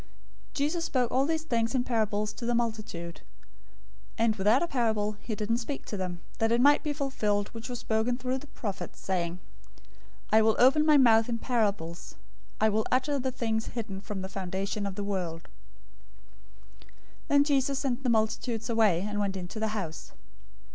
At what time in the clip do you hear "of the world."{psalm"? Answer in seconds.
14.87-15.51